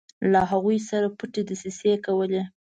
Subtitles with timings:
[0.31, 2.41] له هغوی سره پټې دسیسې کولې.